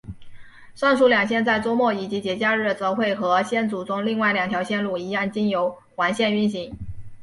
[0.73, 6.73] 上述两线在周末以及节假日则会和线组中另外两条线路一样经由环线运行。